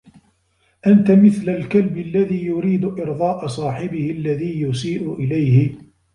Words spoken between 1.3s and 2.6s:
الكلب الذي